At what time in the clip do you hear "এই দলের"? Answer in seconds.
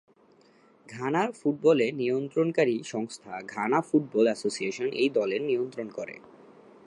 4.93-5.41